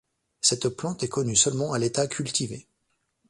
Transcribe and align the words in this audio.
Cette 0.41 0.69
plante 0.69 1.03
est 1.03 1.09
connue 1.09 1.35
seulement 1.35 1.73
à 1.73 1.77
l'état 1.77 2.07
cultivé. 2.07 2.65